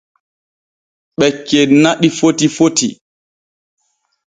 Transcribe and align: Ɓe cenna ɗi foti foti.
Ɓe 1.19 1.27
cenna 1.47 1.89
ɗi 2.01 2.07
foti 2.17 2.45
foti. 2.57 2.87